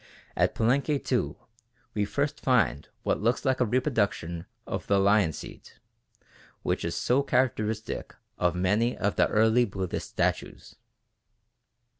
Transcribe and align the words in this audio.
At 0.35 0.55
Palenque, 0.55 0.97
too, 1.03 1.37
we 1.93 2.05
first 2.05 2.39
find 2.39 2.89
what 3.03 3.21
looks 3.21 3.45
like 3.45 3.59
a 3.59 3.65
reproduction 3.67 4.47
of 4.65 4.87
the 4.87 4.97
"lion 4.97 5.31
seat" 5.31 5.77
which 6.63 6.83
is 6.83 6.95
so 6.95 7.21
characteristic 7.21 8.15
of 8.39 8.55
many 8.55 8.97
of 8.97 9.15
the 9.15 9.27
early 9.27 9.63
Buddhist 9.63 10.09
statues. 10.09 10.75